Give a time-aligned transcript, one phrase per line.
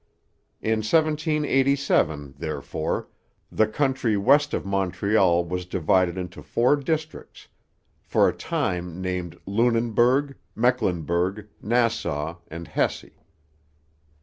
[0.63, 3.07] In 1787, therefore,
[3.51, 7.47] the country west of Montreal was divided into four districts,
[8.01, 13.11] for a time named Lunenburg, Mecklenburg, Nassau, and Hesse.